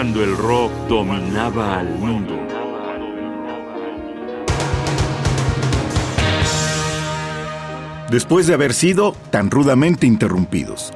cuando 0.00 0.24
el 0.24 0.34
rock 0.34 0.72
dominaba 0.88 1.78
al 1.78 1.98
mundo. 1.98 2.34
Después 8.10 8.46
de 8.46 8.54
haber 8.54 8.72
sido 8.72 9.14
tan 9.30 9.50
rudamente 9.50 10.06
interrumpidos. 10.06 10.90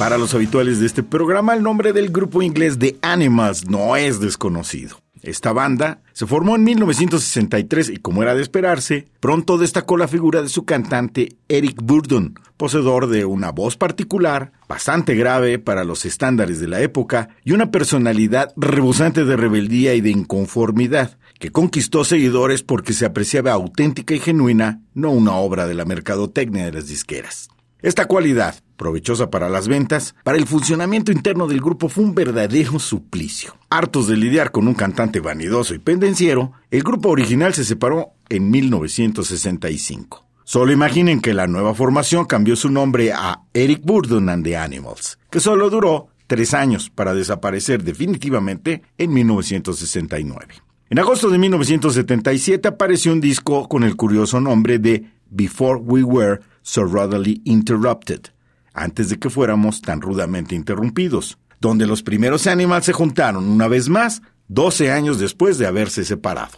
Para 0.00 0.18
los 0.18 0.34
habituales 0.34 0.80
de 0.80 0.86
este 0.86 1.04
programa, 1.04 1.54
el 1.54 1.62
nombre 1.62 1.92
del 1.92 2.10
grupo 2.10 2.42
inglés 2.42 2.80
de 2.80 2.98
Animals 3.02 3.68
no 3.68 3.94
es 3.94 4.18
desconocido. 4.18 4.96
Esta 5.22 5.52
banda 5.52 6.02
se 6.12 6.26
formó 6.26 6.56
en 6.56 6.64
1963 6.64 7.90
y 7.90 7.96
como 7.98 8.22
era 8.22 8.34
de 8.34 8.42
esperarse, 8.42 9.06
pronto 9.20 9.56
destacó 9.56 9.96
la 9.96 10.08
figura 10.08 10.42
de 10.42 10.48
su 10.48 10.64
cantante 10.64 11.36
Eric 11.48 11.80
Burdon, 11.80 12.34
poseedor 12.56 13.08
de 13.08 13.24
una 13.24 13.52
voz 13.52 13.76
particular, 13.76 14.50
bastante 14.68 15.14
grave 15.14 15.60
para 15.60 15.84
los 15.84 16.04
estándares 16.04 16.58
de 16.58 16.66
la 16.66 16.80
época 16.80 17.28
y 17.44 17.52
una 17.52 17.70
personalidad 17.70 18.52
rebosante 18.56 19.24
de 19.24 19.36
rebeldía 19.36 19.94
y 19.94 20.00
de 20.00 20.10
inconformidad, 20.10 21.18
que 21.38 21.50
conquistó 21.50 22.04
seguidores 22.04 22.64
porque 22.64 22.92
se 22.92 23.06
apreciaba 23.06 23.52
auténtica 23.52 24.14
y 24.14 24.18
genuina, 24.18 24.80
no 24.92 25.12
una 25.12 25.36
obra 25.36 25.68
de 25.68 25.74
la 25.74 25.84
mercadotecnia 25.84 26.64
de 26.64 26.72
las 26.72 26.88
disqueras. 26.88 27.51
Esta 27.82 28.06
cualidad, 28.06 28.54
provechosa 28.76 29.28
para 29.28 29.48
las 29.48 29.66
ventas, 29.66 30.14
para 30.22 30.38
el 30.38 30.46
funcionamiento 30.46 31.10
interno 31.10 31.48
del 31.48 31.60
grupo 31.60 31.88
fue 31.88 32.04
un 32.04 32.14
verdadero 32.14 32.78
suplicio. 32.78 33.56
Hartos 33.70 34.06
de 34.06 34.16
lidiar 34.16 34.52
con 34.52 34.68
un 34.68 34.74
cantante 34.74 35.18
vanidoso 35.18 35.74
y 35.74 35.80
pendenciero, 35.80 36.52
el 36.70 36.84
grupo 36.84 37.08
original 37.08 37.54
se 37.54 37.64
separó 37.64 38.12
en 38.28 38.52
1965. 38.52 40.24
Solo 40.44 40.70
imaginen 40.70 41.20
que 41.20 41.34
la 41.34 41.48
nueva 41.48 41.74
formación 41.74 42.24
cambió 42.24 42.54
su 42.54 42.70
nombre 42.70 43.12
a 43.12 43.40
Eric 43.52 43.80
Burdon 43.82 44.28
and 44.28 44.44
the 44.44 44.56
Animals, 44.56 45.18
que 45.28 45.40
solo 45.40 45.68
duró 45.68 46.06
tres 46.28 46.54
años 46.54 46.88
para 46.88 47.14
desaparecer 47.14 47.82
definitivamente 47.82 48.82
en 48.96 49.12
1969. 49.12 50.54
En 50.88 50.98
agosto 51.00 51.30
de 51.30 51.38
1977 51.38 52.68
apareció 52.68 53.12
un 53.12 53.20
disco 53.20 53.68
con 53.68 53.82
el 53.82 53.96
curioso 53.96 54.40
nombre 54.40 54.78
de 54.78 55.04
Before 55.30 55.80
We 55.80 56.04
Were 56.04 56.40
So 56.62 56.84
Rudely 56.84 57.42
Interrupted, 57.44 58.28
antes 58.72 59.08
de 59.08 59.18
que 59.18 59.30
fuéramos 59.30 59.82
tan 59.82 60.00
rudamente 60.00 60.54
interrumpidos, 60.54 61.38
donde 61.60 61.86
los 61.86 62.02
primeros 62.02 62.46
Animals 62.46 62.86
se 62.86 62.92
juntaron 62.92 63.48
una 63.48 63.68
vez 63.68 63.88
más, 63.88 64.22
12 64.48 64.90
años 64.90 65.18
después 65.18 65.58
de 65.58 65.66
haberse 65.66 66.04
separado. 66.04 66.52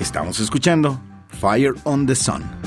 Estamos 0.00 0.38
escuchando 0.40 1.00
Fire 1.40 1.74
on 1.84 2.06
the 2.06 2.14
Sun. 2.14 2.63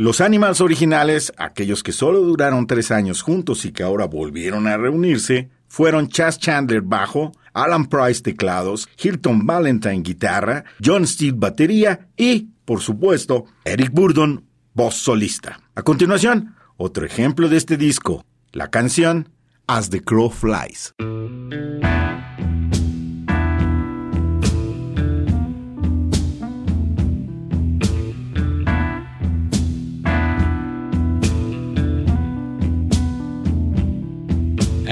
Los 0.00 0.22
Animals 0.22 0.62
originales, 0.62 1.30
aquellos 1.36 1.82
que 1.82 1.92
solo 1.92 2.20
duraron 2.20 2.66
tres 2.66 2.90
años 2.90 3.20
juntos 3.20 3.66
y 3.66 3.70
que 3.70 3.82
ahora 3.82 4.06
volvieron 4.06 4.66
a 4.66 4.78
reunirse, 4.78 5.50
fueron 5.68 6.08
Chas 6.08 6.38
Chandler 6.38 6.80
bajo, 6.80 7.32
Alan 7.52 7.84
Price 7.84 8.22
teclados, 8.22 8.88
Hilton 8.96 9.44
Valentine 9.44 10.00
guitarra, 10.00 10.64
John 10.82 11.06
Steele 11.06 11.36
batería 11.36 12.08
y, 12.16 12.48
por 12.64 12.80
supuesto, 12.80 13.44
Eric 13.62 13.90
Burdon 13.92 14.46
voz 14.72 14.94
solista. 14.94 15.60
A 15.74 15.82
continuación, 15.82 16.54
otro 16.78 17.04
ejemplo 17.04 17.50
de 17.50 17.58
este 17.58 17.76
disco, 17.76 18.24
la 18.52 18.70
canción 18.70 19.28
As 19.66 19.90
the 19.90 20.00
Crow 20.00 20.30
Flies. 20.30 20.94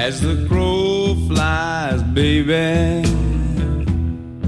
As 0.08 0.22
the 0.22 0.46
crow 0.48 1.14
flies, 1.28 2.02
baby. 2.14 3.06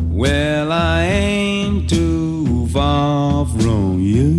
Well, 0.09 0.73
I 0.73 1.03
ain't 1.03 1.87
too 1.87 2.67
far 2.69 3.45
from 3.45 4.01
you. 4.01 4.31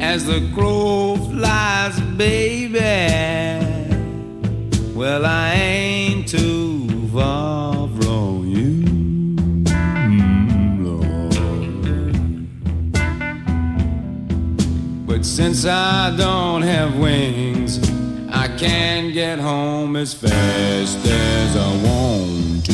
As 0.00 0.26
the 0.26 0.40
crow 0.56 1.16
flies, 1.30 2.00
baby. 2.16 3.35
Since 15.36 15.66
I 15.66 16.16
don't 16.16 16.62
have 16.62 16.96
wings, 16.96 17.78
I 18.30 18.48
can't 18.56 19.12
get 19.12 19.38
home 19.38 19.94
as 19.94 20.14
fast 20.14 21.06
as 21.06 21.54
I 21.54 21.68
want 21.84 22.64
to. 22.64 22.72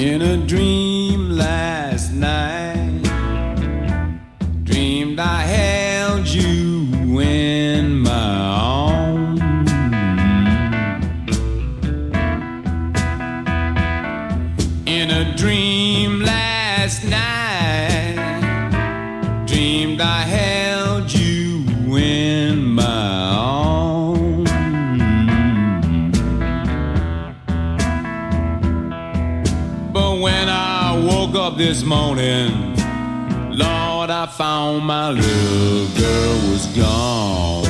In 0.00 0.22
a 0.22 0.36
dream 0.46 1.30
last 1.30 2.12
night, 2.12 3.02
dreamed 4.62 5.18
I 5.18 5.42
held 5.42 6.28
you 6.28 7.18
in 7.18 7.98
my 7.98 8.36
arms. 8.46 9.40
In 14.86 15.10
a 15.10 15.36
dream 15.36 16.20
last 16.82 17.04
night, 17.04 18.16
dreamed 19.46 20.00
I 20.00 20.22
held 20.22 21.12
you 21.12 21.64
in 21.96 22.64
my 22.64 22.82
arms. 23.36 24.50
But 29.92 30.18
when 30.18 30.48
I 30.48 31.00
woke 31.06 31.36
up 31.36 31.56
this 31.56 31.84
morning, 31.84 32.74
Lord, 33.56 34.10
I 34.10 34.26
found 34.26 34.84
my 34.84 35.10
little 35.10 35.86
girl 36.00 36.50
was 36.50 36.66
gone. 36.76 37.61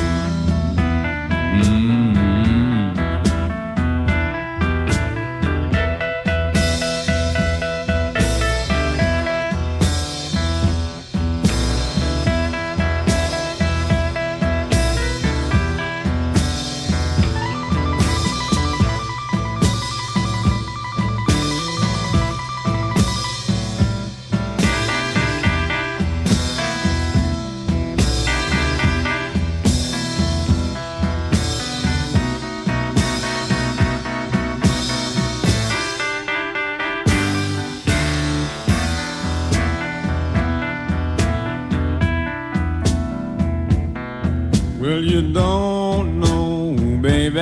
Well, 44.93 45.03
you 45.03 45.23
don't 45.33 46.19
know, 46.19 46.75
baby, 47.01 47.39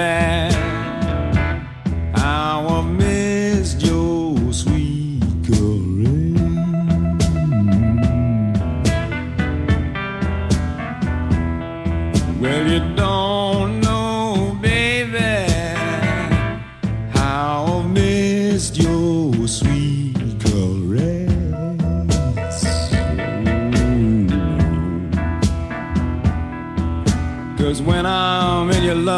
how 2.16 2.66
I 2.66 2.82
missed 2.82 3.82
your 3.82 4.54
sweet 4.54 5.22
caress. 5.44 6.40
Well, 12.40 12.68
you 12.72 12.80
don't 12.96 13.41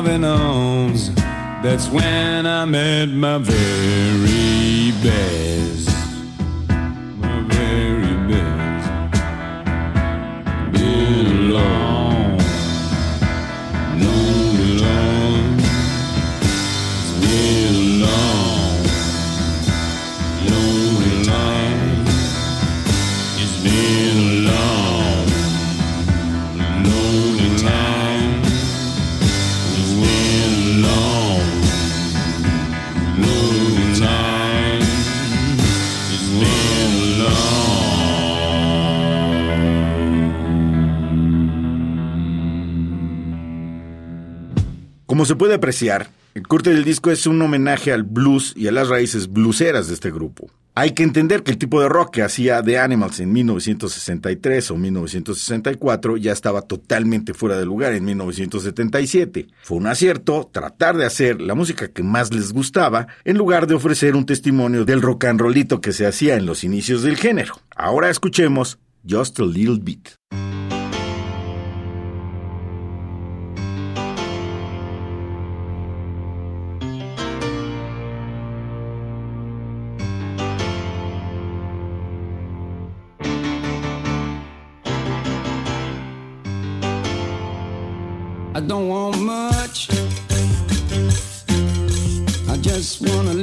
loving 0.03 0.25
arms, 0.25 1.15
that's 1.63 1.87
when 1.87 2.45
I'm 2.45 2.75
at 2.75 3.07
my 3.09 3.37
very 3.37 4.91
best. 5.01 5.72
Como 45.13 45.25
se 45.25 45.35
puede 45.35 45.53
apreciar, 45.53 46.09
el 46.33 46.47
corte 46.47 46.71
del 46.71 46.83
disco 46.83 47.11
es 47.11 47.27
un 47.27 47.39
homenaje 47.39 47.93
al 47.93 48.01
blues 48.01 48.51
y 48.57 48.65
a 48.65 48.71
las 48.71 48.89
raíces 48.89 49.31
blueseras 49.31 49.87
de 49.87 49.93
este 49.93 50.09
grupo. 50.09 50.49
Hay 50.73 50.93
que 50.93 51.03
entender 51.03 51.43
que 51.43 51.51
el 51.51 51.59
tipo 51.59 51.79
de 51.79 51.87
rock 51.87 52.15
que 52.15 52.23
hacía 52.23 52.63
The 52.63 52.79
Animals 52.79 53.19
en 53.19 53.31
1963 53.31 54.71
o 54.71 54.75
1964 54.75 56.17
ya 56.17 56.31
estaba 56.31 56.63
totalmente 56.63 57.35
fuera 57.35 57.59
de 57.59 57.65
lugar 57.67 57.93
en 57.93 58.05
1977. 58.05 59.49
Fue 59.61 59.77
un 59.77 59.85
acierto 59.85 60.49
tratar 60.51 60.97
de 60.97 61.05
hacer 61.05 61.39
la 61.39 61.53
música 61.53 61.89
que 61.89 62.01
más 62.01 62.33
les 62.33 62.51
gustaba 62.51 63.05
en 63.23 63.37
lugar 63.37 63.67
de 63.67 63.75
ofrecer 63.75 64.15
un 64.15 64.25
testimonio 64.25 64.83
del 64.83 65.03
rock 65.03 65.25
and 65.25 65.39
rollito 65.39 65.79
que 65.79 65.93
se 65.93 66.07
hacía 66.07 66.37
en 66.37 66.47
los 66.47 66.63
inicios 66.63 67.03
del 67.03 67.17
género. 67.17 67.53
Ahora 67.75 68.09
escuchemos 68.09 68.79
Just 69.07 69.39
a 69.39 69.43
Little 69.43 69.77
Bit. 69.79 70.09
Just 92.63 93.01
want 93.01 93.27
a 93.27 93.33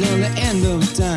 till 0.00 0.16
the 0.16 0.28
end 0.40 0.64
of 0.64 0.94
time. 0.94 1.09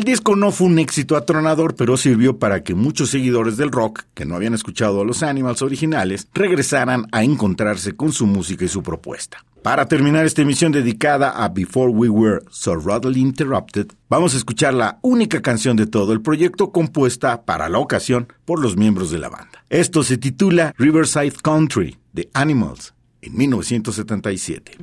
El 0.00 0.04
disco 0.04 0.34
no 0.34 0.50
fue 0.50 0.68
un 0.68 0.78
éxito 0.78 1.14
atronador, 1.14 1.74
pero 1.74 1.98
sirvió 1.98 2.38
para 2.38 2.62
que 2.62 2.74
muchos 2.74 3.10
seguidores 3.10 3.58
del 3.58 3.70
rock, 3.70 4.04
que 4.14 4.24
no 4.24 4.34
habían 4.34 4.54
escuchado 4.54 5.02
a 5.02 5.04
los 5.04 5.22
Animals 5.22 5.60
originales, 5.60 6.26
regresaran 6.32 7.04
a 7.12 7.22
encontrarse 7.22 7.94
con 7.94 8.10
su 8.10 8.26
música 8.26 8.64
y 8.64 8.68
su 8.68 8.82
propuesta. 8.82 9.44
Para 9.62 9.88
terminar 9.88 10.24
esta 10.24 10.40
emisión 10.40 10.72
dedicada 10.72 11.32
a 11.32 11.50
Before 11.50 11.92
We 11.92 12.08
Were 12.08 12.40
So 12.48 12.76
Rudely 12.76 13.20
Interrupted, 13.20 13.88
vamos 14.08 14.32
a 14.32 14.38
escuchar 14.38 14.72
la 14.72 14.98
única 15.02 15.42
canción 15.42 15.76
de 15.76 15.86
todo 15.86 16.14
el 16.14 16.22
proyecto 16.22 16.72
compuesta 16.72 17.42
para 17.42 17.68
la 17.68 17.78
ocasión 17.78 18.26
por 18.46 18.58
los 18.58 18.78
miembros 18.78 19.10
de 19.10 19.18
la 19.18 19.28
banda. 19.28 19.66
Esto 19.68 20.02
se 20.02 20.16
titula 20.16 20.74
Riverside 20.78 21.34
Country 21.42 21.98
de 22.14 22.30
Animals 22.32 22.94
en 23.20 23.36
1977. 23.36 24.78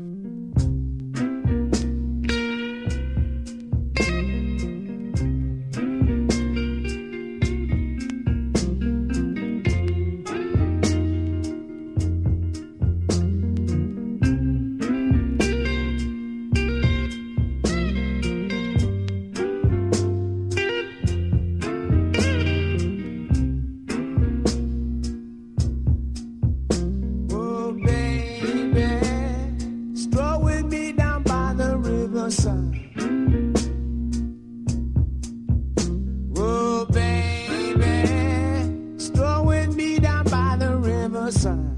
Riverside. 41.28 41.77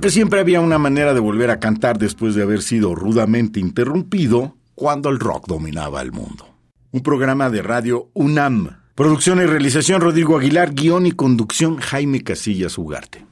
Porque 0.00 0.12
siempre 0.12 0.40
había 0.40 0.62
una 0.62 0.78
manera 0.78 1.12
de 1.12 1.20
volver 1.20 1.50
a 1.50 1.60
cantar 1.60 1.98
después 1.98 2.34
de 2.34 2.42
haber 2.42 2.62
sido 2.62 2.94
rudamente 2.94 3.60
interrumpido 3.60 4.56
cuando 4.74 5.10
el 5.10 5.20
rock 5.20 5.46
dominaba 5.46 6.00
el 6.00 6.10
mundo. 6.10 6.48
Un 6.90 7.02
programa 7.02 7.50
de 7.50 7.60
radio 7.60 8.08
UNAM. 8.14 8.78
Producción 8.94 9.42
y 9.42 9.44
realización 9.44 10.00
Rodrigo 10.00 10.38
Aguilar, 10.38 10.72
guion 10.72 11.04
y 11.04 11.12
conducción 11.12 11.76
Jaime 11.76 12.22
Casillas 12.22 12.78
Ugarte. 12.78 13.26